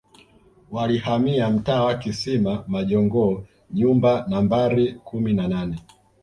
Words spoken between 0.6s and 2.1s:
Walihamia mtaa wa